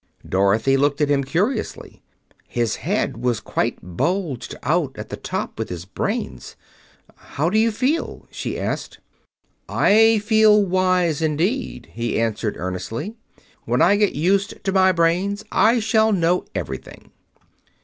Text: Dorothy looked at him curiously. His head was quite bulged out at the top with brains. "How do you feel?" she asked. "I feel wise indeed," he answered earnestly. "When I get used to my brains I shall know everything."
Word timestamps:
Dorothy 0.27 0.77
looked 0.77 0.99
at 0.99 1.11
him 1.11 1.23
curiously. 1.23 2.01
His 2.47 2.77
head 2.77 3.17
was 3.17 3.39
quite 3.39 3.77
bulged 3.83 4.55
out 4.63 4.97
at 4.97 5.09
the 5.09 5.15
top 5.15 5.59
with 5.59 5.93
brains. 5.93 6.55
"How 7.17 7.51
do 7.51 7.59
you 7.59 7.69
feel?" 7.71 8.25
she 8.31 8.59
asked. 8.59 8.97
"I 9.69 10.17
feel 10.25 10.65
wise 10.65 11.21
indeed," 11.21 11.89
he 11.93 12.19
answered 12.19 12.57
earnestly. 12.57 13.13
"When 13.65 13.79
I 13.83 13.95
get 13.95 14.15
used 14.15 14.63
to 14.63 14.71
my 14.71 14.91
brains 14.91 15.43
I 15.51 15.79
shall 15.79 16.11
know 16.11 16.45
everything." 16.55 17.11